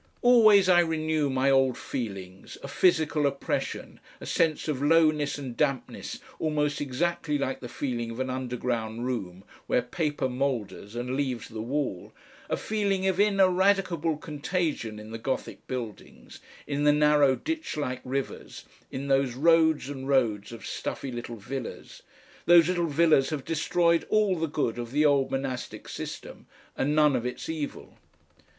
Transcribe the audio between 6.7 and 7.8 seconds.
exactly like the